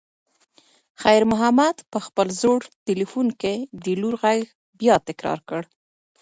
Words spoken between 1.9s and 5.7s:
په خپل زوړ تلیفون کې د لور غږ بیا تکرار کړ.